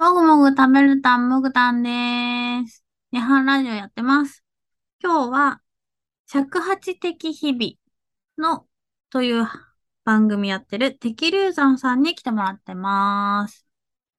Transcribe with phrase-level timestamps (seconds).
[0.00, 1.90] もぐもぐ食べるたんもぐたんで
[2.68, 2.84] す。
[3.12, 4.44] 日本ラジオやってます。
[5.02, 5.60] 今日は、
[6.28, 7.72] 尺八的日々
[8.38, 8.64] の
[9.10, 9.44] という
[10.04, 13.66] 番組やってる敵流山さんに来てもらってます。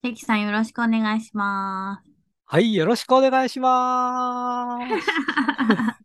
[0.01, 2.11] 敵さんよろしくお願いします。
[2.43, 4.83] はい、よろしくお願いします。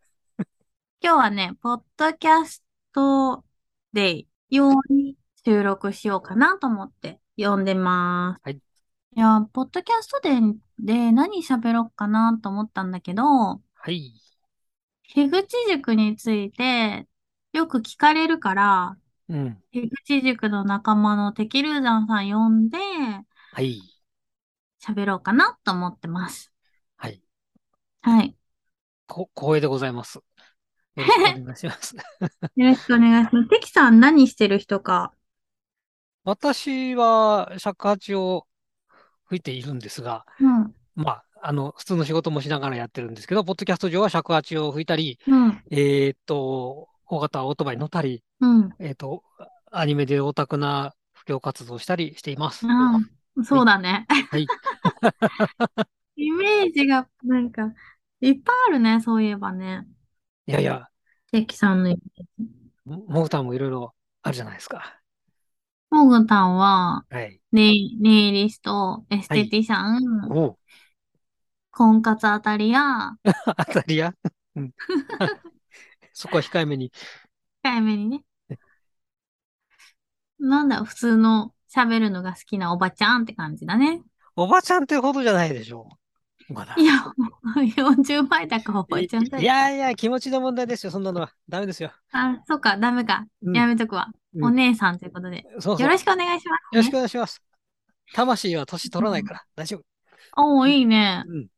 [1.03, 2.63] 今日はね、ポッドキャス
[2.93, 3.45] ト
[3.93, 8.41] で用に収録しようかなと思って呼んでます。
[8.45, 8.61] はい。
[9.17, 10.41] いや、ポッドキャストで、
[10.79, 14.13] で何喋ろうかなと思ったんだけど、はい。
[15.04, 17.07] 樋口塾について
[17.53, 19.63] よく聞かれるから、うん。
[19.71, 23.81] 樋口塾の仲間のテキルーザンさん呼んで、はい。
[24.82, 26.53] 喋ろうかなと思ってます。
[26.96, 27.23] はい。
[28.03, 28.37] はい。
[29.07, 30.17] こ、光栄でございます。
[30.96, 31.95] よろしくお願いします。
[32.56, 33.48] よろしくお願いします。
[33.48, 35.12] テキさん何してる人か。
[36.25, 38.48] 私は尺八を
[39.28, 49.23] 吹いているんですが、うん、まあ、あの、普通の仕事もしながらやってるんですけど、ポッドキャスト上は尺八を吹いたり、うん、えっと、大型オートバイ乗ったり、うん、えっと、
[49.71, 52.67] アニメでオタクな布教活動をしたりしています。
[53.45, 54.07] そうだね。
[54.31, 54.47] はい。
[56.17, 57.73] イメージが、なんか、
[58.20, 59.87] いっぱいあるね、そういえばね。
[60.47, 60.89] いやいや。
[61.33, 62.53] 関さんのイメージ。
[62.87, 65.01] モグタンもいろいろあるじゃないですか。
[65.95, 67.41] モグタンは、はい。
[67.53, 70.59] ネイネイリスト、エステティシャン、お
[71.70, 74.12] 婚活あたりや、当たりや。
[74.56, 74.73] うん。
[76.12, 76.91] そこは控えめに。
[77.62, 78.25] 控えめにね。
[80.41, 84.03] なんだ、普通の喋るのが好きなおばちゃんって感じだね。
[84.34, 85.89] おばちゃんってほどじゃないでしょ
[86.51, 86.55] う。
[86.55, 86.75] まだ。
[86.77, 86.95] いや、
[87.77, 91.33] 40倍だかおばちゃんだいやいや、気持ちの問題ですよ、そんなのは。
[91.48, 91.92] ダメですよ。
[92.11, 93.27] あ、そっか、ダメか。
[93.42, 94.12] うんやめとくわ。
[94.43, 95.45] お姉さんということで。
[95.55, 95.81] そうそう。
[95.81, 97.43] よろしくお願いします、よろしくお願いします。
[98.15, 99.83] 魂は年取らないから、大丈夫。
[100.37, 101.25] おお、いいね。
[101.27, 101.49] うん。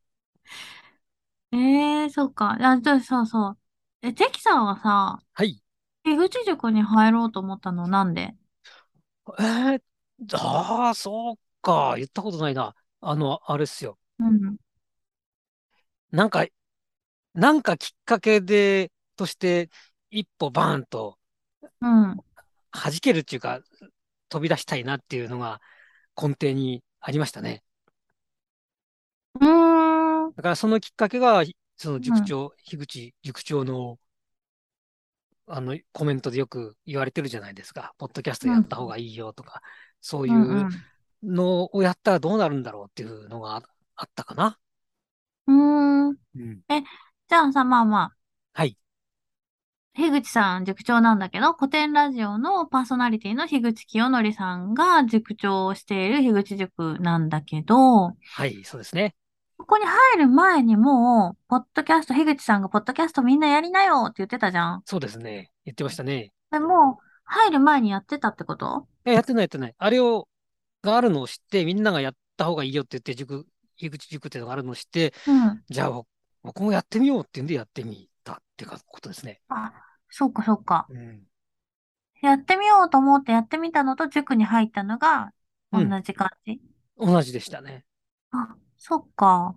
[1.53, 2.57] ええー、そっか。
[2.61, 3.59] あ、じゃあ、そうそう。
[4.03, 5.63] え、テキさんはさ、はい。
[6.05, 8.35] 樋口塾に入ろうと思ったのなんで？
[9.39, 9.81] えー、
[10.35, 11.95] ああ、そうか。
[11.97, 12.75] 言ったことないな。
[13.01, 13.99] あの、あれっすよ。
[14.19, 14.57] うん。
[16.11, 16.47] なんか、
[17.35, 19.69] なんかきっかけで、として、
[20.11, 21.19] 一歩バーンと、
[21.81, 22.17] うん。
[22.77, 23.61] 弾けるっていうか、
[24.29, 25.61] 飛び出したいなっていうのが
[26.21, 27.65] 根底にありましたね。
[29.41, 30.35] うーん。
[30.37, 31.43] だからそのきっかけが、
[31.77, 33.99] その塾長、樋口塾長の、
[35.49, 37.95] あの、コメントでよく言われてるじゃないですか。
[37.99, 39.63] ポッドキャストやった方がいいよとか、
[40.01, 40.67] そういう
[41.23, 43.63] のをやったらどうなるんだろうっていうのが
[43.97, 44.59] あったかな。
[45.47, 46.17] うーん。
[46.35, 46.63] うん。
[46.69, 46.83] え、
[47.29, 48.17] じゃあさ、まあまあ、
[48.55, 48.77] はい。
[49.97, 59.15] 樋口さん塾長なんだけど、古典ラジオのパーソナリティの樋口清則さんが塾長をしている樋口塾なんだけど、はい、そうですね。
[59.57, 64.83] ここに入る前にもう、ポッドキャスト、樋口さんがポッドキャストみんなやりなよって言ってたじゃん。
[64.85, 65.51] そうですね。
[65.65, 66.31] 言ってましたね。
[66.51, 68.87] でも、入る前にやってたってこと？
[69.07, 69.75] え、やってないやってない。
[69.79, 70.29] あれを、
[70.83, 73.47] があるのを知って、みんながやった方がいいよって言って、塾、
[73.79, 75.63] 樋口塾っていうのがあるのを知って、うん。
[75.71, 76.03] じゃあ、
[76.43, 78.11] 僕もやってみようって言うんでやってみた
[78.57, 79.41] ってことですね。
[79.49, 79.73] あ、
[80.09, 80.87] そっかそっか。
[80.89, 81.23] うん。
[82.23, 85.33] やってみようと思ってやってみたのと塾に入ったのが
[85.71, 86.61] 同じ感じ、
[86.97, 87.85] うん、同じでしたね。
[88.31, 89.55] あ、そっか。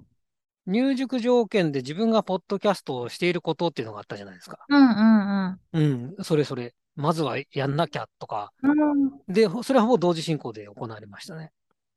[0.66, 4.60] 入塾条件で自分がポッドキャストをしていることっていうのがあったじゃないですか。
[4.68, 6.18] うんうんうん。
[6.18, 6.76] うん、それそれ。
[6.96, 8.52] まずはやんなきゃとか。
[8.62, 9.34] うん。
[9.34, 11.54] で、それはほぼ同時進行で行われましたね。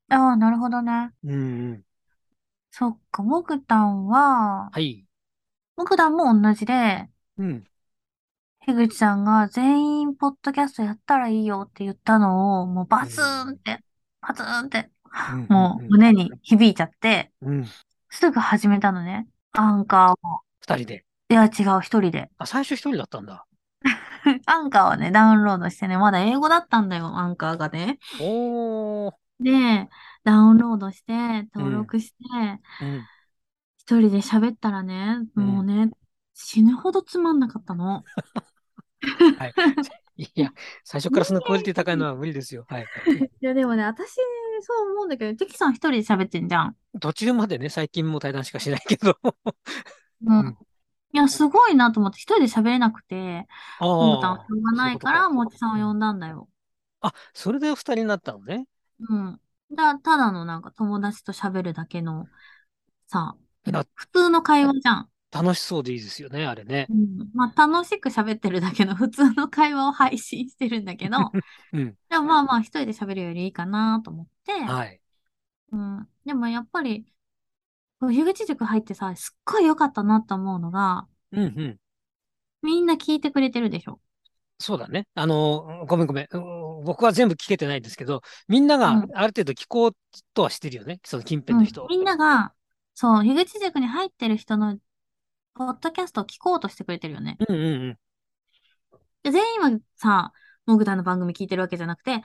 [0.08, 1.10] ああ、なるほどね。
[1.24, 1.36] うん、う
[1.72, 1.82] ん。
[2.70, 5.04] そっか、モグタンは、はい。
[5.76, 7.64] モグタンも同じで、うん。
[8.64, 13.82] 樋口さんが全員ポッドキャストやったらいいよって言ったのを、もうバツーンって、
[14.20, 14.90] バツーンって、
[15.48, 17.32] もう胸に響いちゃって、
[18.10, 19.26] すぐ始めたのね。
[19.52, 20.40] アンカーを。
[20.60, 21.04] 二人で。
[21.28, 22.30] いや、違う、一人で。
[22.38, 23.46] あ、最初一人だったんだ。
[24.46, 27.98] アンカーはね、ダウンロードしてね、まだ英語だったんだよ、アンカーがね。
[28.20, 29.12] おー。
[29.40, 29.88] で、
[30.24, 32.16] ダウンロードして、登録して、
[33.84, 35.90] 一人で喋ったらね、もうね、
[36.34, 38.04] 死ぬほどつまんなかったの。
[39.38, 39.54] はい。
[40.16, 40.52] いや、
[40.84, 42.64] 最初からそのクオリティ高いのは無理ですよ。
[42.68, 42.82] はい。
[42.82, 42.86] い
[43.44, 44.14] や、でもね、私、
[44.60, 46.76] そう思うんだけど、テキさん一人で喋ってんじゃん。
[47.00, 49.18] 途中までね、最近も対談しかしないけど。
[50.26, 50.56] うん。
[51.12, 53.48] いや、すごいなと思って、一人で喋れなくて、
[53.80, 53.84] ああ。
[53.84, 56.48] しょうがないから、もちさんを呼んだんだよ。
[57.00, 58.66] あ、それで二人になったのね。
[59.08, 59.40] うん。
[59.74, 62.26] だ、ただのなんか友達と喋るだけの、
[63.08, 63.34] さ、
[63.94, 65.08] 普通の会話じゃん。
[65.32, 66.86] 楽しそうでいいですよね、あれね。
[66.90, 67.30] うん。
[67.32, 71.16] まあ、楽しく喋ってるだけの普通の会話を配信してるんだけど、
[71.72, 71.96] うん。
[72.10, 75.00] でもまあまあ、一人で喋るよりいいかなと思って、はい。
[75.72, 76.08] うん。
[76.26, 77.06] でもやっぱり、
[78.00, 81.78] 樋口塾入ってさ、すっごい良かったなと思うのが、うんうん。
[82.62, 84.00] みんな聞いてくれてるでしょ。
[84.58, 85.06] そうだね。
[85.14, 86.28] あの、ごめんごめん。
[86.84, 89.92] 僕は全部聞けてないですけど、みんながある程度聞こう
[90.34, 91.00] とはしてるよね。
[91.04, 92.52] その近辺の人、うん、みんなが、
[92.94, 94.78] そう、樋口塾に入ってる人の
[95.54, 97.36] ポッドキャストを聞こうとしてくれてるよね。
[97.48, 97.98] うんうんうん。
[99.22, 100.32] で全員はさ、
[100.66, 102.22] モグタの番組聞いてるわけじゃなくて、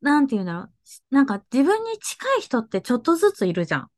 [0.00, 0.72] なんて言うんだろう。
[1.10, 3.90] なんか自分に近い人ってちょっとずついるじゃん。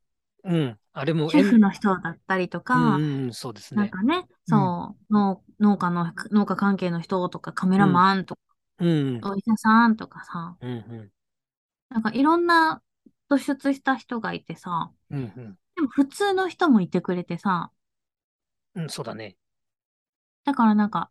[0.43, 0.79] うん。
[0.93, 1.29] あれも。
[1.29, 3.81] 主婦の人だったりとか、うんうん、そうですね。
[3.81, 8.41] なんかね、そう、農農家の、農家関係の人とか、カメラマンとか、
[8.79, 11.11] うん、お医者さんとかさ、うんうん、
[11.89, 12.81] なんかいろんな
[13.29, 17.71] 突出した人がいてさ、うんうん、でも普通の人もいてくれてさ、
[18.75, 19.35] うん、そうだね。
[20.43, 21.09] だからなんか、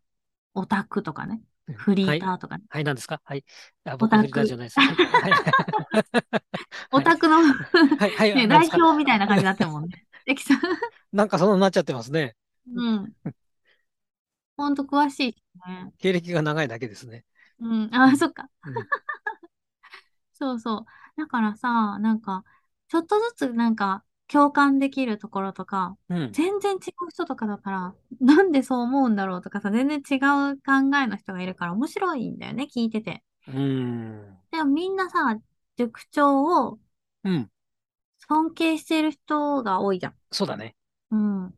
[0.53, 1.41] オタクとかね、
[1.73, 2.63] フリーターとかね。
[2.69, 3.21] はい、何ですか？
[3.23, 3.43] はい。
[3.85, 4.77] あ僕フリーターじゃないです。
[6.91, 10.05] オタクのはい、はい、 代表みたいな感じになってるもんね。
[11.11, 12.35] なんかそんなになっちゃってますね。
[12.73, 13.13] うん。
[14.57, 15.35] ほんと詳しい
[15.67, 15.93] ね。
[15.99, 17.25] 経歴が長いだけですね。
[17.59, 17.89] うん。
[17.93, 18.49] あ、そっか。
[18.65, 18.73] うん、
[20.33, 20.85] そうそう。
[21.17, 22.43] だからさ、なんか、
[22.87, 30.15] ちょっとずつなんか、共感できるところとか、うん、全然違う人とかだから、なんでそう思うんだろうとかさ、全然違
[30.51, 33.23] う考えの人がいるから面白いんだよね、聞いてて。
[33.47, 34.37] うん。
[34.51, 35.37] でもみんなさ、
[35.77, 36.79] 塾長を
[38.27, 40.15] 尊敬している人が多いじゃん。
[40.31, 40.75] そうだね。
[41.11, 41.53] うん。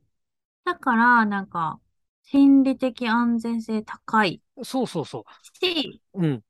[0.65, 1.79] だから、なんか、
[2.23, 4.41] 心理的安全性高い。
[4.63, 5.65] そうそうそう。
[5.65, 6.43] し、うん。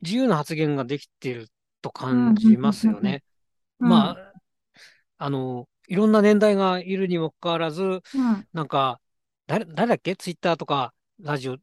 [0.00, 1.48] 自由な発言ができてる
[1.82, 3.24] と感じますよね。
[3.80, 4.33] まあ、
[5.18, 8.02] あの、いろんな年代がいるにもかかわらず、うん、
[8.52, 9.00] なんか、
[9.46, 10.16] 誰、誰だっけ？
[10.16, 11.58] ツイッターとか、ラジオ、ん？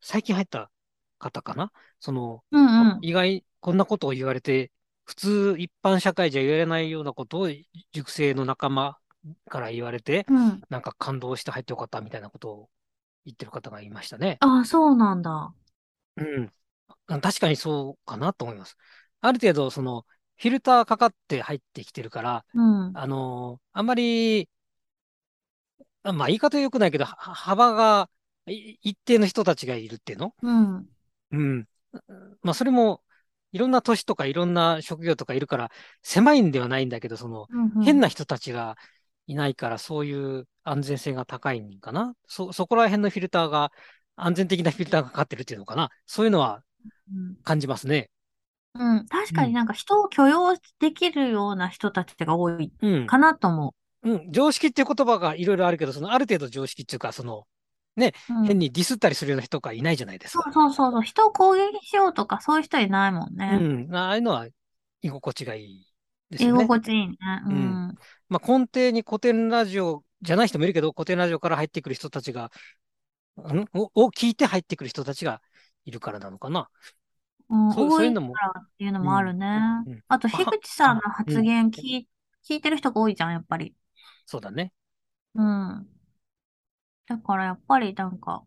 [0.00, 0.70] 最近入った
[1.18, 1.70] 方かな？
[2.00, 4.72] その、うんうん、意外、こんなことを言われて、
[5.04, 7.48] 普通一般社会じゃ言われないようなことを
[7.92, 8.98] 塾生の仲間
[9.48, 12.68] から言われて、うん、なんか感動して入ってよかったみたいなことを
[13.26, 14.38] 言ってる方がいましたね。
[14.40, 15.52] ああ、そうなんだ。
[16.16, 16.52] うん。
[17.06, 18.76] 確かにそうかなと思います。
[19.20, 20.06] ある程度、その、
[20.36, 24.48] フィルターかかって入ってきてるから、うん、あの、あんまり、
[26.02, 28.10] まあ言い方良くないけど、幅が
[28.46, 30.34] 一定の人たちがいるっていうの？
[30.42, 30.86] うん。
[31.30, 31.68] うん。
[32.42, 33.02] まあそれも、
[33.52, 35.70] いろんな年とかいろんな職業とかいるから、
[36.02, 38.76] 狭いんではないんだけど、その、うんうん、変な人たちが
[39.26, 42.14] いないから、そういう安全性が高いんかな？
[42.26, 43.70] そ、そこら辺のフィルターが、
[44.16, 45.90] 安全的なフィルターがかかってるっていうのかな？
[46.06, 46.62] そういうのは
[47.44, 48.10] 感じますね。
[48.74, 52.72] うん、確かになんか人を許容できるような人たちが多い
[53.06, 54.10] かなと思う。
[54.10, 57.46] うん、常識っていう言葉がいろいろあるけど、そのある程度常識っていうか、その、
[57.94, 60.50] ね、うん、変にディスったりするような人がいないじゃないですか。
[60.50, 61.02] そうそうそう。
[61.02, 63.58] 人を攻撃しようとか、そういう人いないもんね。
[63.60, 63.94] うん。
[63.94, 64.46] ああいうのは
[65.02, 65.86] 居心地がいい
[66.30, 66.64] ですよね。
[66.64, 67.16] 居心地いいね。
[67.46, 67.52] うん。
[67.52, 67.94] うん、
[68.30, 72.50] まあ、根底に古典ラジオじゃない人もいるけど、古典ラジオから入ってくる人たちが、
[73.36, 73.64] ん？
[73.74, 75.42] を聞いて入ってくる人たちが
[75.84, 76.68] いるからなのかな。
[77.52, 78.32] うん、そういうのも。
[78.32, 79.46] っていうのもあるね。
[79.86, 82.08] うんうん、あと、樋口さんの発言聞い,、
[82.48, 83.74] 聞いてる人が多いじゃん、やっぱり。
[84.24, 84.72] そうだね。
[85.34, 85.86] うん。
[87.06, 88.42] だからやっぱりなんか、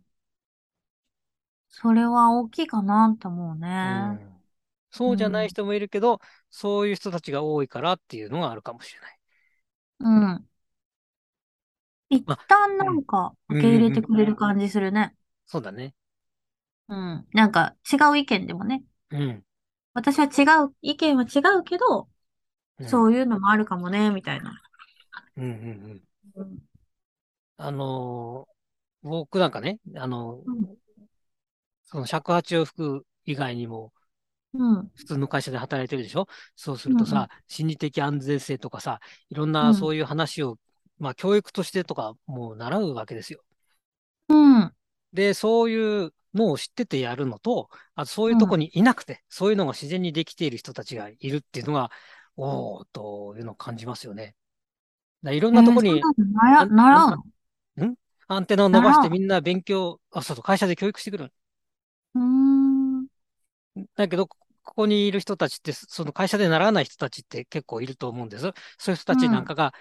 [1.70, 3.68] それは大きいかなって思うね。
[3.68, 4.42] うん、
[4.90, 6.20] そうじゃない人もいるけど、
[6.50, 9.20] そういう人たちが多いからっていうのがあるかもしれない。
[10.00, 10.50] うん。
[12.10, 15.16] 一旦なんか受け入れてくれる感じするね。
[15.46, 15.94] そうだね。
[16.88, 17.28] うん。
[17.34, 18.84] なんか違う意見でもね。
[19.18, 19.44] うん。
[19.94, 22.10] 私は違う、意見は違うけど、
[22.80, 24.62] うんそういうのもあるかもね、みたいな。
[25.38, 26.02] うんうん
[26.36, 26.60] うん。
[27.58, 28.56] あのー
[29.08, 30.78] 僕なんかね、あの、うん。
[31.84, 33.94] その尺八を吹く以外にも、
[34.54, 34.92] うん。
[34.96, 36.28] 普通の会社で働いてるでしょ？
[36.56, 40.58] そうするとさ、心理的安全性とかさ、いろんなそういう話を、
[40.98, 43.42] まあ教育としてとかもう習うわけですよ。
[44.30, 44.74] うん。
[45.14, 51.90] で、そういうのを知っててやるのと、あとそういうとこにいなくて、そういうのが自然にできている人たちがいるっていうのが、
[52.38, 54.36] おーというのを感じますよね。
[55.24, 57.86] いろんなとこに、習うの？
[57.88, 57.96] ん
[58.28, 61.32] アンテナを伸ばしてみんな勉強、あ、そうそう、会社で教育してくる。
[62.16, 63.08] うん。
[63.96, 68.52] だけど、ここにいる人たちって、その会社で習わない人たちって結構いると思うんです。
[68.78, 69.74] そういう人たちなんかが、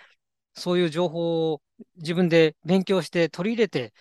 [0.54, 1.62] そういう情報を
[1.96, 3.92] 自分で勉強して取り入れて、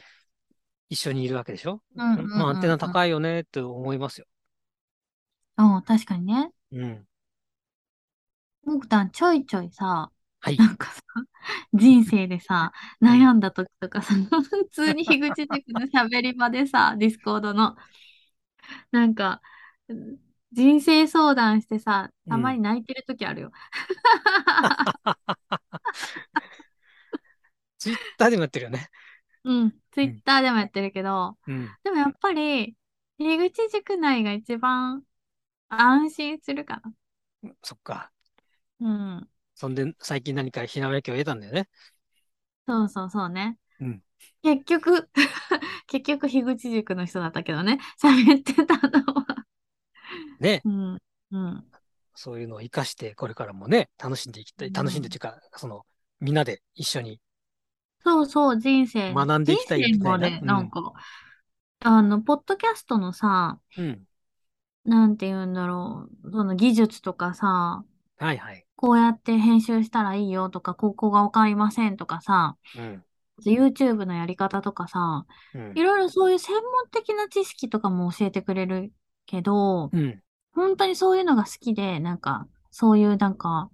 [0.94, 4.28] 一緒にいるわけでしょ、うんうんうんうん、まあ、アンテナ高いよねって思いますよ。
[5.58, 6.52] うん、確かにね。
[6.72, 7.08] うん。
[8.66, 10.58] もくたん、ちょいちょいさ、はい。
[10.58, 11.02] なんかさ、
[11.74, 12.72] 人生でさ、
[13.02, 17.76] 悩んだ時とかさ、普通に樋口塾の喋り場でさ、 Discord の、
[18.92, 19.42] なんか、
[20.52, 22.58] 人生相談してさ、たまうん。
[22.58, 23.52] に泣いてる時あるよ。
[27.80, 28.90] ツイッターでもやってるよね。
[29.44, 29.72] うん。
[29.92, 30.24] ツイッうん。
[30.24, 31.78] ターでもやってるけど、うん。
[31.84, 32.78] でもやっぱり、
[33.18, 35.04] 樋口塾内が一番
[35.70, 36.82] 安心するか
[37.64, 38.12] そっか。
[38.80, 38.88] な。
[38.90, 39.30] うん。
[39.56, 41.70] そんで、最近何かひらめきを得たんだよね。
[42.68, 43.58] そうそうそうね。
[43.80, 44.04] うん。
[44.44, 45.10] 結局
[45.88, 47.80] 結局、樋口塾の人だったけどね。
[48.02, 49.46] 喋ってたのは。
[50.40, 50.64] ね。
[50.64, 50.98] うん。
[51.32, 51.74] うん。
[52.16, 54.72] そういうのを活かして、これからもね、楽しんでいきたい。
[54.72, 55.86] 楽しんでっていうか、その、
[56.20, 57.20] みんなで一緒に
[58.04, 60.12] そうそう、人生、人学んでいきたい生みたいな？
[60.12, 60.48] もね、うん。
[60.48, 60.94] なんか、
[61.82, 64.04] あの、ポッドキャストのさ、うん。
[64.86, 67.84] なんて言うんだろう、その技術とかさ、
[68.18, 68.66] はいはい。
[68.76, 73.04] こうやって編集したらいいよとか、ここがわかりませんとかさ、うん。
[73.46, 75.72] YouTube のやり方とかさ、うん。
[75.76, 78.92] いろいろそういう専門的な知識とかも教えてくれる
[79.26, 80.22] けど、うん。
[80.54, 83.70] 本当にそういうのが好きで、なんか、そういうなんか、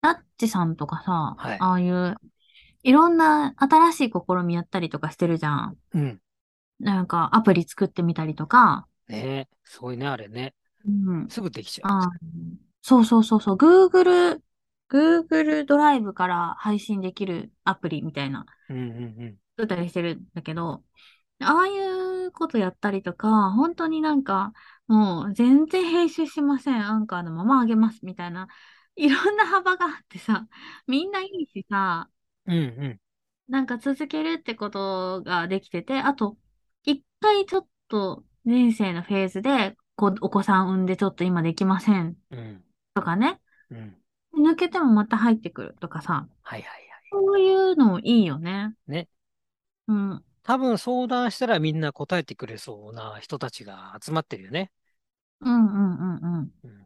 [0.00, 1.58] ナッチさんとかさ、はい。
[1.58, 2.16] ああいう、
[2.86, 5.76] いろんな新しい試みやったりとかしてるじゃん。
[5.92, 6.20] うん。
[6.78, 9.56] なんか、アプリ作ってみたりとか、ねえ。
[9.64, 10.54] すごいね、あれね。
[10.86, 11.28] うん。
[11.28, 11.90] すぐできちゃう。
[11.92, 12.08] あー
[12.82, 14.40] そうそうそうそう、Google、
[14.88, 20.84] Google ドライブから配信できるアプリみたいな、うんうん作ったりしてるんだけど、
[21.40, 24.52] ああいうことやったりとか、本当になんか、
[24.86, 26.86] もう全然編集しません。
[26.86, 28.04] アンカーのままあげます。
[28.04, 28.46] みたいな。
[28.96, 30.46] いろんな幅があってさ、
[30.86, 32.08] みんないいしさ、
[32.46, 32.56] うん。
[32.56, 33.00] うんうん。
[33.48, 36.36] なんか続けるってことができてて、あと、
[36.84, 42.64] 一回ちょっと人生のフェーズで、こう、お子さん産んでちょっと今できませんうん。
[42.94, 43.96] とかね、うん。
[44.34, 46.86] 抜けてもまた入ってくるとかさ、はいはいはい。
[47.10, 48.74] そういうのいいよね。
[48.86, 49.08] ね。
[49.88, 50.24] うん。
[50.42, 54.70] 多分相談したらみんな答えてくれそうな人たちが集まってるよね。
[55.40, 56.52] うんうんうんうん。
[56.64, 56.85] うん。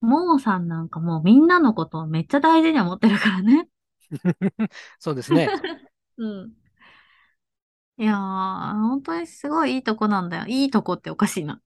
[0.00, 3.68] ももさんなんかもうみんなのことをめっちゃ大事に思ってるからね。
[4.98, 5.48] そうですね。
[6.18, 6.52] うん。
[7.98, 8.16] いやー、
[8.74, 10.46] 本当にすごいいいとこなんだよ。
[10.46, 11.60] いいとこっておかしいな。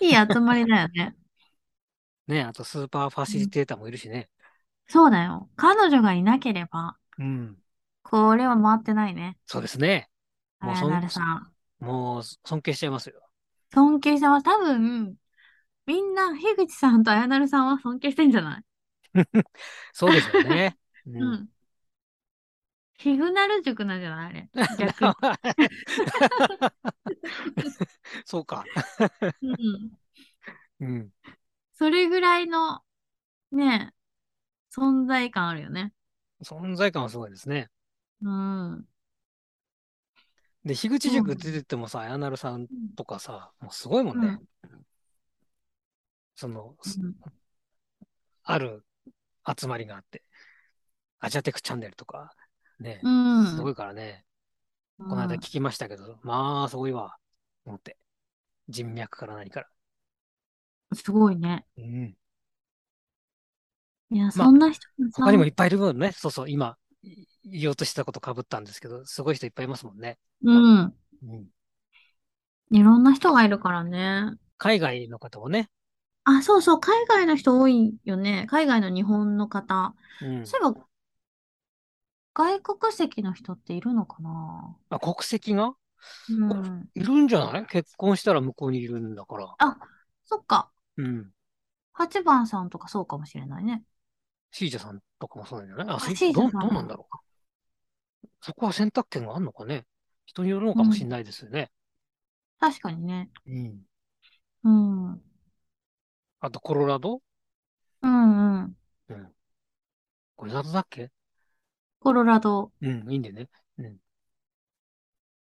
[0.00, 0.06] うん。
[0.06, 1.16] いい集まりだよね。
[2.26, 4.28] ね、あとスーパーファシリテーターもいるしね。
[4.86, 5.48] そうだよ。
[5.56, 7.56] 彼女がいなければ、うん。
[8.02, 9.36] これは回ってないね。
[9.46, 10.08] そうですね。
[10.60, 11.52] もうさん。
[11.84, 13.20] もう尊敬しちゃいますよ。
[13.72, 14.44] 尊敬してます。
[14.44, 15.16] 多分、
[15.86, 18.64] みんな、樋口さんとあやなるさんは尊敬してんじゃない？
[19.92, 20.76] そうですよね。
[21.06, 21.10] う。
[21.10, 21.48] うんん。
[22.96, 24.28] ヒグナル塾なんじゃない？
[24.28, 24.48] あれ。
[24.78, 25.12] 逆に。
[28.24, 28.64] そうか。
[29.42, 29.90] うん。
[30.80, 31.10] うん。
[31.74, 32.82] それぐらいの、
[33.52, 33.92] ね、
[34.74, 35.92] 存在感あるよね。
[36.42, 37.68] 存在感はすごいですね。
[38.22, 38.86] うん。
[40.64, 44.38] で、樋口塾出てってもさ、あやなるさんとかさ、もうすごいもんね。
[46.34, 47.14] その、すうん
[48.46, 48.84] ある
[49.58, 50.22] 集まりがあって、
[51.18, 52.34] アジャテクチャンネルとか、
[52.78, 53.46] ね、うん。
[53.46, 54.24] すごいからね、
[54.98, 57.16] ここの間聞きましたけど、まあ、すごいわ、
[57.64, 57.96] 思って。
[58.68, 59.68] 人脈から何から。
[60.94, 61.64] すごいね。
[61.76, 62.16] うん。
[64.10, 66.12] いや、まあそんな人他にもいっぱいいるもんね。
[66.12, 70.18] そうそう、今、い言おうとしてたことかぶったんですけど、すごい人いっぱいいますもんね。
[70.42, 70.78] うん。
[70.80, 71.46] うん。
[72.70, 74.32] いろんな人がいるからね。
[74.56, 75.70] 海外の方もね。
[76.24, 78.46] あ、そうそう、海外の人多いよね。
[78.48, 79.94] 海外の日本の方。
[80.22, 80.46] うん。
[80.46, 80.86] そういえば、
[82.34, 84.76] 外国籍の人っているのかな？
[84.90, 85.74] あ、国籍が？
[86.30, 86.88] うん。
[86.94, 87.66] いるんじゃない？
[87.66, 89.54] 結婚したら向こうにいるんだから。
[89.58, 89.78] あ、
[90.24, 90.70] そっか。
[90.96, 91.30] うん。
[91.92, 93.84] 8番さんとかそうかもしれないね。
[94.50, 95.88] シージャさんとかもそうなんじゃない？
[95.88, 97.16] あ、あそどうシージャさんどうなんだろう。
[98.40, 99.84] そこは選択権があるのかね？
[100.26, 101.70] 人によるのかもしれないですよね。
[102.58, 103.30] 確かにね。
[103.46, 103.80] うん。
[104.64, 105.22] うん。
[106.44, 107.22] うんあと、コロラド？
[108.02, 108.64] うん。
[108.64, 108.76] うん。
[110.36, 111.10] コロラドだっけ？
[112.00, 112.70] コロラド。
[112.82, 113.48] うん、いいんだよね。
[113.78, 113.96] うん。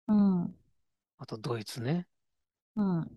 [0.07, 0.13] う
[0.45, 0.55] ん。
[1.17, 2.07] あと、ドイツね。
[2.77, 3.11] うん。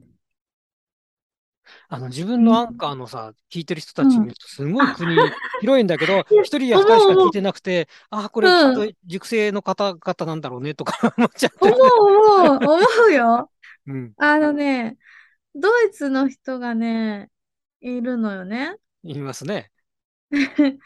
[1.89, 5.17] あの、自分のアンカーのさ、聞いてる人たち見ると、すごい国
[5.61, 11.81] 広いんだけど、一人や二人しか聞いてなくて、あ、これきっと熟成の方々なんだろうね、とか 思っちゃって思う、
[12.49, 12.79] 思う、思
[13.11, 13.51] うよ。
[13.87, 14.13] うん。
[14.17, 14.97] あのね、
[15.55, 17.31] ドイツの人がね、
[17.81, 18.77] いるのよね。
[19.03, 19.71] 言いますね。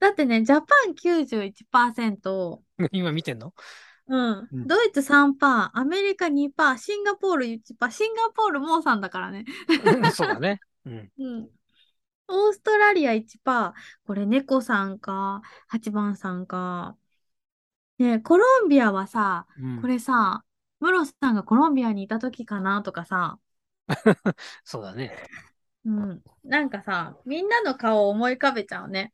[0.00, 2.62] だってね、ジャパン91%、
[2.92, 3.54] 今見てんの？
[4.08, 9.44] うんうんドイツ3%、アメリカ2%、シンガポール1%、シンガポールモーさんだからね。
[10.12, 10.60] そうだね。
[10.84, 11.12] うん。
[11.18, 11.50] うん。
[12.28, 13.74] オーストラリア1%、
[14.04, 16.96] これ猫さんか、8番さんか。
[17.98, 20.44] ねコロンビアはさ、うんこれさ、
[20.80, 23.38] ムロさんがコロンビアにいた時かなとかさ、
[24.64, 25.12] そうだね。
[25.84, 26.22] うん。
[26.44, 29.12] なんかさ、みんなの顔を思い浮かべちゃうね。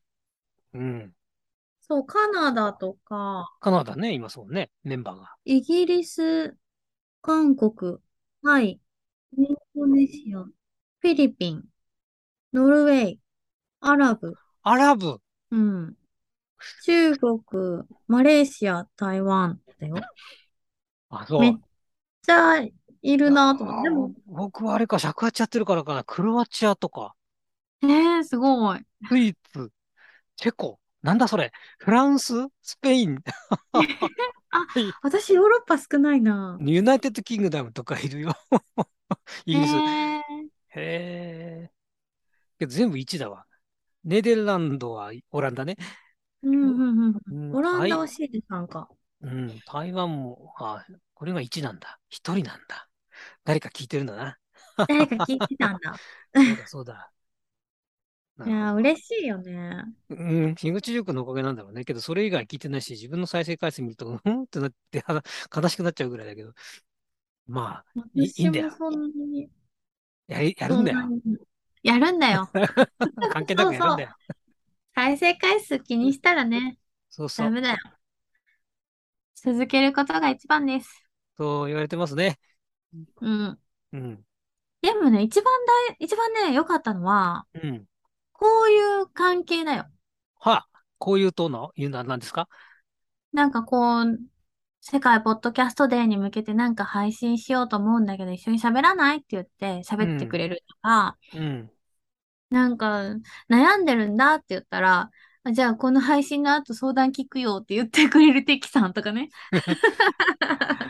[0.73, 1.13] うん。
[1.81, 5.35] そう、カナダとか、カナダね、今そうね、メンバーが。
[5.45, 6.57] イギリス、
[7.21, 7.99] 韓国、
[8.43, 8.81] タイ、
[9.37, 11.65] インドネシア、フィリピン、
[12.53, 13.19] ノルウェー、
[13.81, 15.19] アラブ、アラブ
[15.51, 15.97] うん。
[16.81, 20.09] 中国、マレーシア、台湾だよ。
[21.09, 21.61] あ、そめっう。
[22.23, 22.61] ちゃ
[23.01, 23.89] いるなと思って。
[23.89, 26.03] でも、僕はあれか、尺八やってるからかな。
[26.03, 27.15] クロアチアとか、
[27.81, 28.79] えー、すごい。
[29.07, 29.69] スイス、
[30.35, 30.79] チェコ。
[31.01, 31.51] なんだそれ。
[31.77, 32.33] フランス？
[32.61, 33.19] スペイン？
[33.71, 33.81] あ、
[35.01, 36.57] 私ヨーロッパ少ないな。
[36.59, 38.33] United Kingdom とかいるよ。
[39.45, 39.75] イギリス。
[39.75, 39.79] へ
[40.75, 41.71] ええ。
[42.59, 43.45] けど全部1だわ。
[44.03, 45.77] ネデランドはオランダね。
[46.43, 47.17] ー、うんうんうん。
[47.27, 48.89] うんオランダははいシールさんか。
[49.21, 51.99] うん、台湾も、あ、これが1なんだ。
[52.09, 52.88] 1人なんだ。
[53.49, 54.37] 誰か聞いてるんだな。
[54.87, 55.95] 誰か聞いてたんだ。
[56.35, 57.11] そうだ、そうだ。
[58.45, 59.85] いやー、嬉しいよね。
[60.11, 61.83] うん、樋口塾のおかげなんだろうね。
[61.83, 66.53] けど、それ以外聞いてないし、自分の再生回数見ると、 うんってなって、は悲しくなっちゃうぐらいだけど。
[67.47, 68.69] まあ、いいんだよ
[70.27, 70.99] やり、やるんだよ
[71.81, 72.47] やるんだよ。
[73.33, 74.15] 関係なくやるんだよ。
[74.93, 76.77] 再生回数気にしたらね、
[77.09, 77.47] そうそう。
[77.47, 77.77] ダメだよ。
[79.33, 81.09] 続けることが一番です。
[81.35, 82.37] そう言われてますね。
[82.93, 83.59] うん。
[83.93, 84.25] うん。
[84.81, 85.53] でもね、一番
[85.89, 87.85] 大、一番ね、良かったのは、うん。
[88.31, 89.85] こういう関係だよ。
[90.39, 90.67] はあ、
[90.97, 92.47] こういうとの、いうのは何ですか？
[93.33, 94.19] なんかこう、
[94.81, 99.17] 世界ポッドキャストデーに向けてなんか配信しようと思うんだけど、一緒に喋らない？
[99.17, 101.69] って言って喋ってくれるとか、うん。
[102.49, 103.01] なんか
[103.49, 105.11] 悩んでるんだって言ったら、
[105.43, 109.29] あじゃあこの配信の後相談聞くよって言ってくれるテキさんとかね。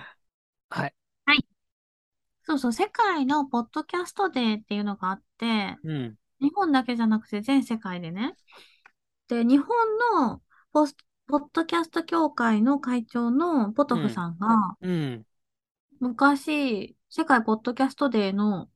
[2.53, 2.55] はい。
[2.55, 6.17] そうそう、世界のポッドキャストデーっていうのがあって、うん。
[6.41, 8.35] 日本だけじゃなくて全世界でね。
[9.27, 9.67] で、日本
[10.23, 10.41] の
[10.71, 10.95] ポス
[11.27, 14.47] ポッドキャスト協会の会長のポトフさんが、
[14.81, 15.25] うん。
[15.99, 18.69] 昔、世界ポッドキャストデーの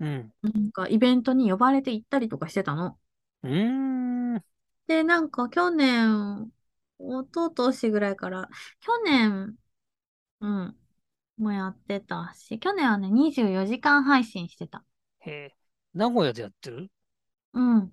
[0.00, 0.32] うん。
[0.42, 2.98] なんかイベントに呼ばれて行ったりとかしてたの。
[3.42, 4.44] うーん。
[4.86, 6.52] で、なんか去年、
[6.98, 8.48] 一昨年ぐらいから、
[8.80, 9.56] 去年、
[10.40, 10.78] うん、
[11.36, 14.84] もやってたし、去年はね、24時間配信してた。
[15.20, 15.54] へえ。
[15.92, 16.90] 名古屋でやってる？
[17.52, 17.92] うん。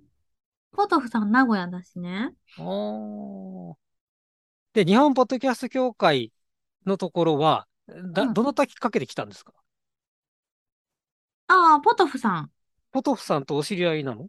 [0.72, 2.34] ポトフさん名古屋だしね。
[2.58, 3.76] おー。
[4.74, 6.32] で、日本ポッドキャスト協会
[6.86, 7.68] のところは、
[8.14, 9.54] だ、うんどのたきっかけで来たんですか？
[11.48, 12.52] ああ、ポトフさん。
[12.92, 14.28] ポトフさんとお知り合いなの？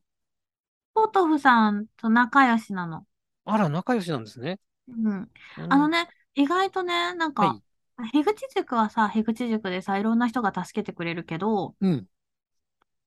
[0.94, 3.06] ポトフさんと仲良しなの。
[3.44, 4.58] あら、仲良しなんですね。
[4.88, 5.06] うん。
[5.06, 7.62] うんあのね、意外とね、なんか、はい。
[7.96, 12.08] 樋口塾はさ、樋口塾でさ、いろんな人が助けてくれるけど、うん。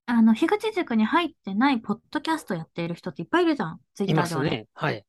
[0.08, 3.82] あの、樋口塾に入ってないポッドキャストやっている人っていっぱいいるじゃん。
[3.96, 4.50] ツイいッター上で。
[4.50, 4.68] ますね。
[4.74, 5.06] はい。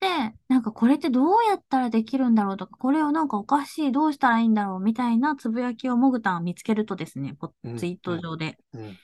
[0.00, 0.06] で、
[0.48, 9.00] なんかこれってどうやったらできるんだろうとか、これをなんかおかしい、どうしたらいいんだろうみたいなつぶやきをもぐたん見つけるとですね、ポうんツイート上で、うん。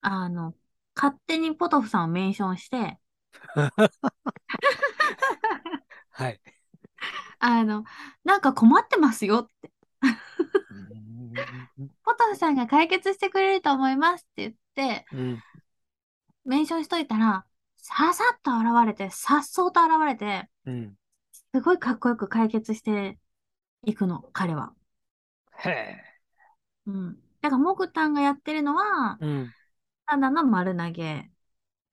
[0.00, 0.54] あの、
[0.96, 2.98] 勝手にポトフさんをメンションして、
[6.10, 6.40] はい。
[7.40, 7.84] あの、
[8.24, 9.72] なんか困ってますよって、
[10.70, 14.54] うんポトフさんが解決してくれると思いますって言っ
[15.00, 15.42] て、うん。
[16.44, 17.46] メンションしといたら、
[17.76, 20.96] ささっと現れて、さっそうと現れて、うん。
[21.54, 23.18] すごいかっこよく解決して
[23.84, 24.74] いくの、彼は。
[25.58, 26.18] へえ。
[26.86, 27.14] うん。
[27.40, 29.54] だから、もぐたんがやってるのは、うん。
[30.06, 31.30] ただの丸投げ。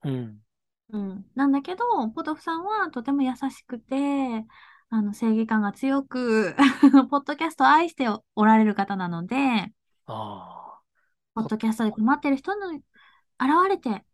[0.04, 0.42] うん。
[0.90, 1.32] うん。
[1.36, 3.96] なんだけど、ポトフさんはとても優しくて、
[4.90, 6.56] あの、正義感が強く、
[7.10, 9.74] ポッドキャストを愛しておられる方なので、
[10.08, 10.80] あ
[11.34, 12.84] ポッドキャストで困ってる人の現
[13.70, 14.06] れて、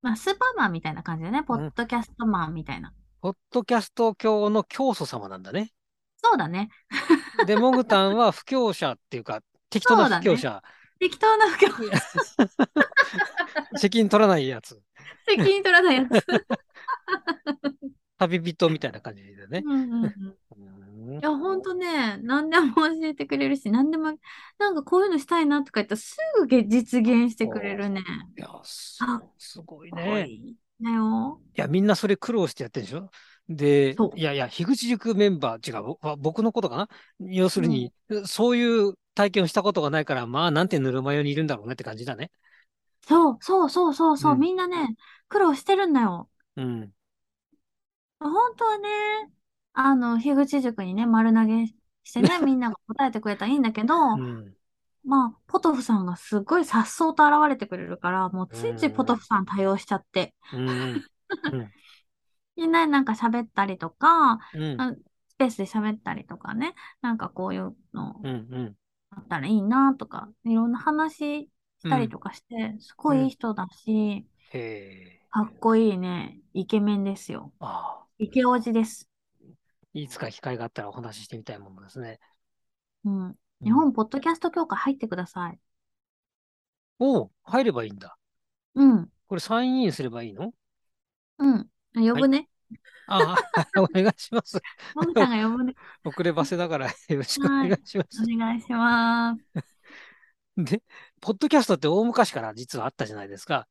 [0.00, 2.88] まあ、スーパーマンみたいな感じでね、ポッドキャストマンみたいな。
[2.88, 2.92] あ。
[3.20, 5.72] ポッドキャスト教の教祖様なんだね。
[6.16, 6.70] そうだね。
[7.46, 10.62] で、モグタンは布教者っていうか、適当な布教者。
[11.02, 11.90] 適当な不況、
[13.76, 14.80] 責任取らないやつ。
[15.26, 16.24] 責任取らないやつ。
[18.28, 19.62] 旅人みたいな感じでね。
[19.64, 20.36] うんうんうんうん
[21.18, 24.16] いや、ほんとね、何でも教えてくれるし、何でも、
[24.58, 28.02] なんかこういうのしたいなとか言ったらすぐげ実現してくれるね。
[28.36, 30.26] いや、すごいね。
[30.28, 31.40] いいだよ。
[31.56, 33.10] いや、みんなそれ苦労してやってるでしょ？
[33.48, 36.88] でいやいや、樋口塾メンバー、違う、ぼ僕のことかな？
[37.20, 37.92] 要するに、
[38.24, 42.30] そういう体験をしたことがないから、まあ、なんてぬるま湯にいるんだろうねって感じだね。
[43.06, 44.94] そう、そうそうそうそう、うんみんなね、
[45.28, 46.30] 苦労してるんだよ。
[46.56, 46.92] うん。
[48.22, 48.88] 本当はね、
[49.72, 51.66] あの、樋口塾にね、丸投げ
[52.04, 54.56] してね、 みんなが答えてくれたらいいんだけど、うん。
[55.04, 60.68] まあ、ポトフさんがすごい颯爽と現れてくれるから、もうついついポトフさん対応しちゃって、うん。
[60.68, 61.02] うん。
[62.56, 64.80] みんなでなんか喋ったりとか、うん。
[64.80, 64.94] あ
[65.28, 68.26] スペースで喋ったりとかね、なんかこういうのうん。
[68.26, 68.76] うん。
[69.10, 75.20] あったらいいなとか、いろんな話したりとかして、すごいいい人だし、へえ。
[75.30, 77.52] かっこいいね、イケメンですよ。
[77.58, 78.11] ああ。
[78.22, 79.08] イケオジです。
[79.94, 82.20] いつか機会があったらお話ししてみたいものですね。
[83.04, 83.26] うん。
[83.26, 85.58] うん日本ポッドキャスト協会入ってください。
[86.98, 88.16] おう入ればいいんだ。
[88.74, 89.08] うん。
[89.28, 90.52] これサインインすればいいの？
[91.38, 91.68] うん。
[91.94, 92.48] 呼ぶね。
[93.06, 93.36] ああ、
[93.82, 94.60] お願いします。
[94.94, 95.74] もぐちゃんが呼ぶね。
[96.04, 98.22] 遅ればせだからよろしくお願いします。
[98.22, 99.44] お願いします。
[100.56, 100.82] で、
[101.20, 103.66] ポッドキャストって大昔から実はあったじゃないですか。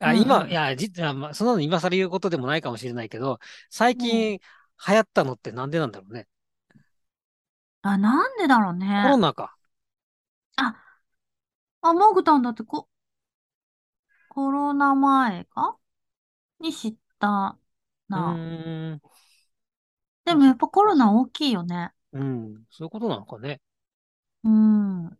[0.00, 6.28] あ、うんうん今、いや、実は、まあ、そんなの今更言うことでもないかもしれないけど、最近流行ったのってなんでなんだろうね？
[7.82, 9.02] あ、なんでだろうね。
[9.02, 9.56] コロナか。
[11.80, 12.88] あ、もぐたんだってこ、
[14.28, 15.76] コロナ前か？
[16.60, 17.58] に知った
[18.10, 18.34] うな。
[18.34, 19.00] ーん。
[20.24, 21.92] でもやっぱコロナ大きいよね。
[22.12, 22.66] うん。
[22.70, 23.60] そういうことなのかね。
[24.44, 25.18] うん。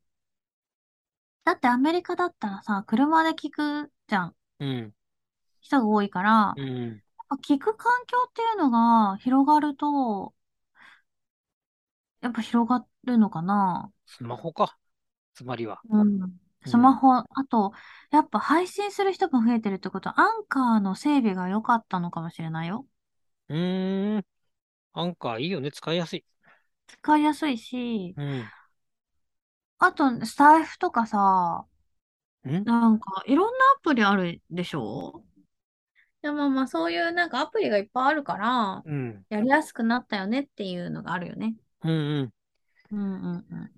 [1.45, 4.37] だってアメリカだったらさ、車で聞くじゃん。
[4.61, 4.95] うん。
[5.61, 7.03] 人が多いから、やっうん。
[7.31, 10.35] ぱ聞く環境っていうのが広がると、
[12.21, 13.93] やっぱ広がるのかな。
[14.07, 14.77] スマホか。
[15.35, 15.85] つまりは。
[15.91, 16.39] うん。
[16.65, 17.73] スマホ、あと、
[18.11, 22.87] やっぱ配信する人が増えてるってことは、アンカーの整備が良かったのかもしれないよ。
[23.49, 24.27] うーん。
[24.95, 25.73] アンカーいいよね。
[25.73, 26.27] 使いやすい。
[26.87, 28.53] 使いやすいし、うん。
[29.79, 31.78] あと、スタエフとかさ、ん
[32.45, 35.25] なんか、いろんなアプリあるでしょ？
[36.23, 39.25] でもまあ、そういうなんかアプリがいっぱいあるから、うん。
[39.29, 41.55] やりやすくなったよねっていうのがあるよね。
[41.83, 42.33] うんうん。
[42.91, 43.71] うんうんうん。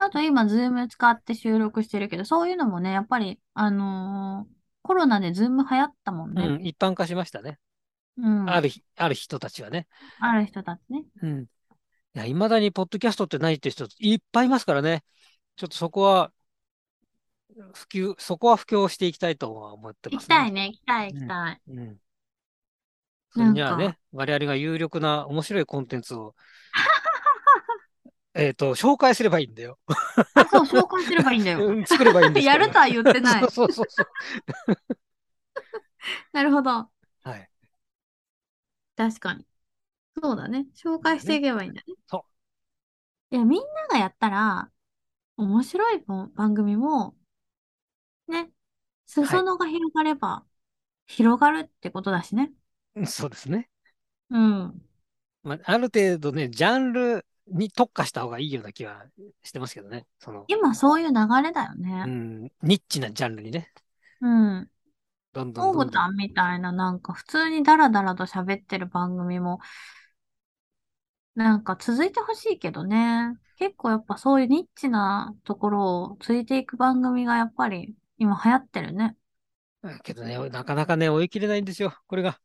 [0.00, 4.54] あと今、 Zoom 使って収録してるけど、そういうのもね、やっぱり、あのー
[4.86, 6.44] コロナでズーム流行ったもんね。
[6.46, 6.62] うん。
[6.62, 7.58] 一般化しましたね。
[8.18, 8.50] うん。
[8.50, 9.86] あるひ、ある人たちはね。
[10.20, 11.04] ある人たちね。
[11.22, 11.42] うん。
[11.44, 11.46] い
[12.12, 15.02] や、未だにポッドキャストってないって人いっぱいいますからね。
[15.56, 16.33] ちょっとそこは、
[17.72, 21.60] 普及、そこは布教していきたいとは思って行ますきたいね、行きたい、行きたい。
[21.68, 21.96] うん。
[23.30, 26.34] それにはなんね、我々が有力な面白いコンテンツを、
[28.34, 29.78] えっと、紹介すればいいんだよ。
[30.34, 31.66] あ、そう、紹介すればいいんだよ。
[31.66, 33.72] うん作ればいいんです やるとは言ってない そう。
[33.72, 34.06] そうそう。
[36.32, 36.70] なるほど。
[37.22, 37.48] はい。
[38.96, 39.46] 確かに。
[40.22, 40.66] そうだね。
[40.76, 41.94] 紹介していけばいいんだね。
[42.06, 42.24] そ
[43.30, 44.70] いや、みんながやったら、
[45.36, 47.16] 面白いも番組も、
[48.28, 48.50] ね、
[49.06, 50.46] 裾野が広がれば、
[51.06, 52.52] 広がるってことだしね。
[52.96, 53.68] うんそうですね。
[54.30, 54.80] うん。
[55.42, 59.06] まあ、ある程度ね、ジャンルに特化した方がいいような気は
[59.42, 60.06] してますけどね。
[60.18, 62.10] その、今そういう流れだようね。
[62.10, 63.72] ん、ニッチなジャンルにね。
[64.20, 64.26] う
[64.60, 64.70] ん。
[65.34, 65.88] どんどんどんどん。
[65.88, 69.60] グタンみたいな、なんか普通にダラダラと喋ってる番組も、
[71.34, 73.36] なんか続いてほしいけどね。
[73.56, 79.16] 結構やっぱそういうニッチなところをついていく番組がやっぱり今流行ってるね。
[80.02, 82.40] けどね、なかなかね、追い切れないんですよ、これが。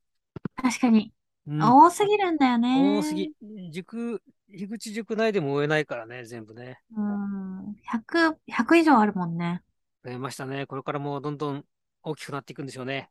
[0.56, 1.14] 確かに。
[1.48, 3.00] うん多すぎるんだよね。
[3.00, 3.34] 多すぎ。
[3.72, 6.80] 塾、樋口塾内でも追えないからね、全部ね。
[6.96, 7.76] うん。
[7.92, 9.64] 100、100以上あるもんね。
[10.04, 10.68] 増えましたね。
[10.68, 11.66] これからもうどんどん
[12.04, 13.10] 大きくなっていくんでしょうね。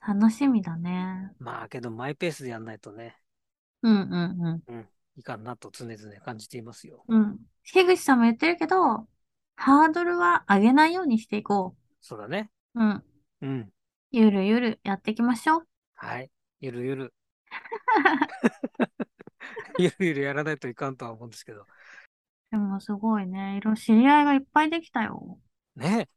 [0.00, 1.30] 楽しみだね。
[1.38, 3.16] まあ、けどマイペースでやんないとね、
[3.82, 4.88] うんうんうん。
[5.16, 7.04] いかんなと常々感じていますよ。
[7.08, 7.38] うん。
[7.64, 9.06] 樋口さんも言ってるけど、
[9.56, 12.52] ハードルは上げないようにしていこそうだね。
[12.76, 12.80] う。
[12.80, 13.04] うん。
[13.42, 13.72] うん。
[14.12, 15.66] ゆるゆるやっていきましょう。
[15.96, 16.30] はい。
[16.60, 17.14] ゆるゆる。
[19.76, 21.66] ゆるゆるやらないといかんとは思うんですけど。
[22.52, 23.56] でもすごいね。
[23.56, 25.40] いろ、知り合いがいっぱいできたよ。
[25.74, 26.08] ね。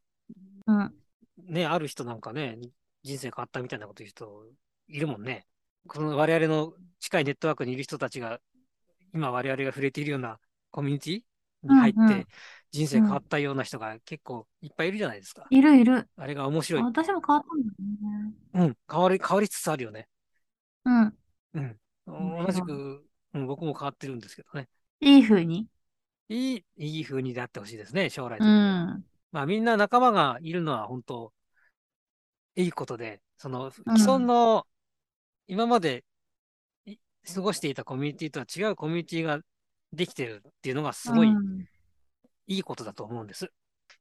[0.67, 0.95] うん。
[1.37, 2.59] ね、ある人なんかね、
[3.01, 4.45] 人生変わったみたいなこと言う人
[4.89, 5.47] いるもんね。
[5.87, 8.39] この我々の近いネットワークにいる人たちが、
[9.11, 11.21] 今我々が触れているようなコミュニティ
[11.63, 12.27] に入って、
[12.71, 15.45] 人生変わったような人が結構いっぱいいるじゃないですか。
[15.49, 16.07] いるいる。
[16.17, 16.83] あれが面白い。
[16.83, 18.67] 私も変わったんだよね。
[18.67, 20.07] うん、変わり、変わりつつあるよね。
[20.85, 21.13] うん。
[21.53, 21.77] うん。
[22.05, 24.67] 同じく、うん、僕も変わってるんですけどね。
[25.01, 25.67] いい風に？
[26.29, 28.83] いい、いい風になってほしいですね、将来的うには。
[28.85, 29.03] ん。
[29.31, 31.33] まあみんな仲間がいるのは本当
[32.55, 34.65] いいことで、そのうん既存の
[35.47, 36.03] 今まで
[36.85, 36.97] い
[37.33, 39.39] 過ごしていたコミュニティとは違うコミュニティが
[39.93, 41.65] できてるっていうのがすごいうん
[42.47, 43.51] いいことだと思うんです。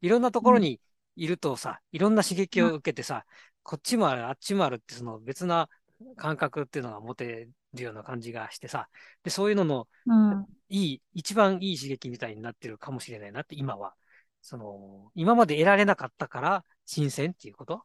[0.01, 0.81] いろんなところに
[1.16, 3.24] いるとさ、いろんな刺激を受けてさ、
[3.62, 5.68] こっちもある、あっちもあるってその別な
[6.16, 8.88] 感覚っていうのが持てるような感じがしてさ、
[9.22, 10.46] で、そういうのの、うん。
[10.70, 13.94] いい、一番いい刺激みたいになってるかもしれないなって、今は。
[14.40, 17.83] その、今まで得られなかったから、新鮮っていうこと？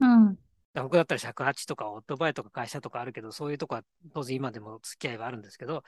[0.00, 0.38] うん。
[0.74, 3.82] 僕だったら尺八とかオートバイとか会社とかあるけど、そういうとこは
[4.14, 5.82] 当然今でも付き合いはあるんですけど、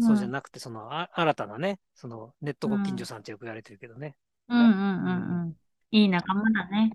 [0.00, 4.16] そうじゃなくて、そのあ新たなね、そのネットご近所さんってよく言われてるけどね。
[4.48, 5.56] うんうんうんうん。
[5.90, 6.92] いい仲間だね。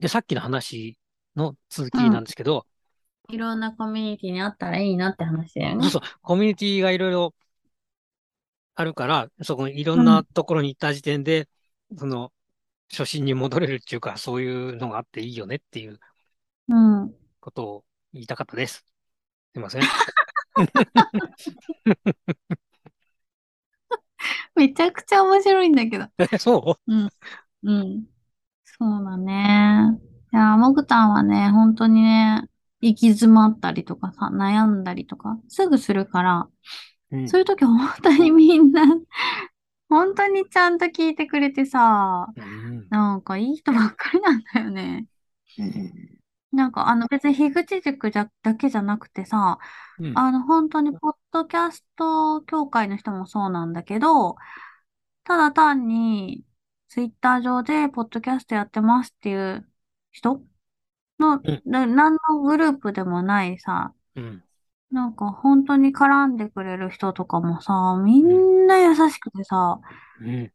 [0.00, 0.98] で、さっきの話
[1.36, 2.66] の続きなんですけど、
[3.28, 5.82] いろんなコミュニティにあったらいいなって話だよね。
[5.82, 7.34] そうそう、コミュニティがいろいろ
[8.74, 11.48] あるから、そこにいろんなところに行った時点で、
[11.96, 12.32] その、
[12.90, 15.98] 初心に戻れるっていうか、そういうのがあっていいよねっていう
[16.68, 17.14] うん。
[17.40, 18.84] ことを言いたかったです。
[19.52, 19.82] すいません。
[24.54, 26.06] めちゃくちゃ面白いんだけど。
[26.32, 26.94] えそう？
[26.94, 27.08] ん。
[27.62, 28.04] うん。
[28.64, 29.98] そうだね。
[30.32, 32.42] いや、もぐたんはね、本当にね、
[32.80, 36.48] 行き詰まったりとかさ、悩んだりとか、すぐするから、
[37.12, 38.82] う、うん、そういう時本当にみんな、
[39.88, 42.59] 本当にちゃんと聞いてくれてさ、うん
[42.90, 45.06] なんかいい人ばっかりなんだよね。
[46.52, 49.58] なんかあの別に樋口塾じゃだけじゃなくてさ、
[49.98, 50.18] うん。
[50.18, 54.34] あの本当にポッドキャスト協会の人もそうなんだけど、
[55.24, 56.44] ただ単に
[56.88, 59.68] ツイッター上でポッドキャストやってますっていう
[60.10, 60.42] 人
[61.20, 61.62] の、うん。
[61.64, 64.42] な何のグループでもないさ、うん。
[64.90, 69.80] なんか本当に絡んでくれる人とかもさ、みんな優しくてさ、
[70.20, 70.52] うん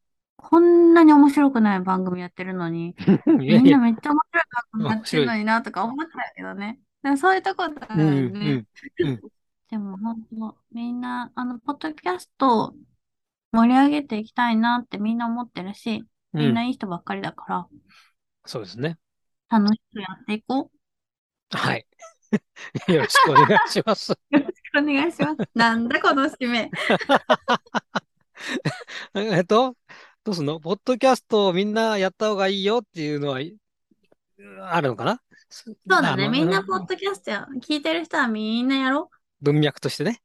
[0.48, 2.96] こんなに面白くない番組やってるのに、
[3.42, 6.80] いやみんいや、なめっちゃ面白い番組やってるのになとか思っちゃうけどね。
[7.02, 8.66] でもそういうとこだうんよね。
[9.00, 9.22] うんうん
[9.72, 12.76] でも本当、みんな、あの、ポッドキャストを
[13.52, 17.68] 盛り上げていきたいなってみんな思ってるし、みんないい人ばっかりだから、
[18.46, 19.00] そうですね。
[19.50, 20.70] 楽しくやっていこ
[21.50, 21.88] はい。
[22.94, 24.14] よろしくお願いします。
[24.14, 24.18] う。
[24.38, 25.50] よろしくお願いします。
[25.56, 26.72] なんだこの締め。
[29.16, 29.76] えっと、
[30.26, 33.56] どうすんのポッドキャストをみんなやった方がいいよっていうのは、い
[34.64, 35.22] あるのかな？
[35.50, 36.28] そそうだね。
[36.30, 39.12] みんなポッドキャストや聞いてる人はみんなやろ
[39.42, 40.24] 文脈としてね。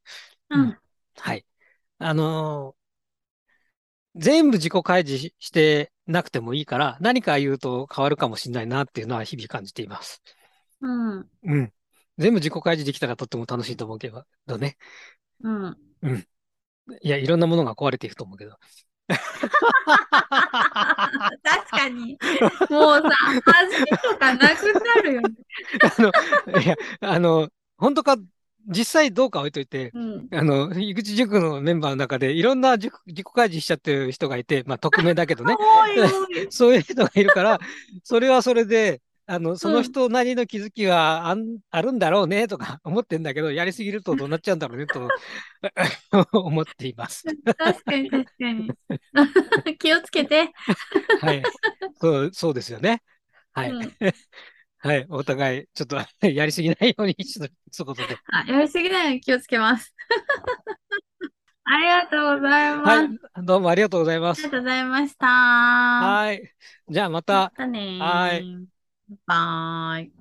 [0.49, 0.59] う。
[0.59, 0.79] うん。
[1.19, 1.45] はい。
[1.99, 2.81] あのー
[4.17, 10.21] 全部自己開示ししてなくてもいいから、何か言うと変わるかもしれないなっていうのは日々感じています。
[10.81, 11.29] うん。
[11.45, 11.73] うん。
[12.19, 14.11] 全部自己開示できたらとっても楽しいと思うけ
[14.47, 14.77] どね。
[15.45, 15.77] うん。
[17.03, 18.57] いや、いろんなものが壊れていくと思うけど。
[21.43, 22.19] 確かに。
[22.71, 23.09] もうさ、
[23.45, 25.29] 恥とかなくなるよね。
[25.83, 28.17] あの、いや、あの、本当か、
[28.67, 30.29] 実際どうか置いといて、うん。
[30.33, 35.57] あの、井口塾のメンバーの中でいろんな塾自己開示しちゃってる人がいて、まあ、匿名だけどね。
[36.51, 37.59] そういう人がいるから、
[38.05, 45.13] それはそれで、あの、その人なりの気づきはあん、あるんだろうね、とか 思ってんだけど、やりすぎるとどうなっちゃうんだろうね、と
[46.33, 47.29] 思っています。
[47.57, 48.77] 確かに確かに。
[49.79, 50.53] 気をつけて。
[51.19, 51.51] はい。
[52.01, 53.03] そう、そうですよね。
[53.53, 53.73] はい。
[53.73, 53.97] うん
[54.79, 55.07] はい。
[55.11, 57.39] お互い、ちょっとやりすぎないようにし
[57.77, 58.23] とことで。
[58.33, 59.95] あ、やりすぎないように気をつけます。
[61.65, 62.91] ありがとうございます。
[62.91, 63.45] はい。
[63.45, 64.51] どうもありがとうございますありが。
[64.51, 65.27] とうございました。
[65.99, 66.55] はい。
[66.89, 67.91] じゃあままた、たねー。
[67.99, 68.51] はい。
[69.27, 70.13] バイ。